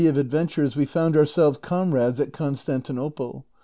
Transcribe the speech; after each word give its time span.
363 0.01 0.09
of 0.09 0.27
adventnres 0.27 0.75
we 0.75 0.83
found 0.83 1.15
ourselves 1.15 1.59
comrades 1.61 2.19
at 2.19 2.33
Constantinople. 2.33 3.45